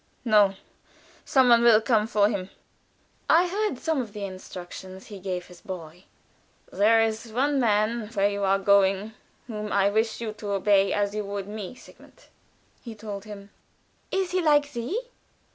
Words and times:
"No; 0.25 0.55
some 1.25 1.49
one 1.49 1.61
will 1.61 1.79
come 1.79 2.07
for 2.07 2.27
him." 2.27 2.49
I 3.29 3.47
heard 3.47 3.77
some 3.77 4.01
of 4.01 4.13
the 4.13 4.25
instructions 4.25 5.05
he 5.05 5.19
gave 5.19 5.45
his 5.45 5.61
boy. 5.61 6.05
"There 6.73 7.03
is 7.03 7.31
one 7.31 7.59
man 7.59 8.07
where 8.15 8.27
you 8.27 8.43
are 8.43 8.57
going, 8.57 9.13
whom 9.45 9.71
I 9.71 9.91
wish 9.91 10.19
you 10.19 10.33
to 10.33 10.53
obey 10.53 10.91
as 10.91 11.13
you 11.13 11.23
would 11.25 11.47
me, 11.47 11.75
Sigmund," 11.75 12.23
he 12.81 12.95
told 12.95 13.25
him. 13.25 13.51
"Is 14.11 14.31
he 14.31 14.41
like 14.41 14.71
thee?" 14.73 14.99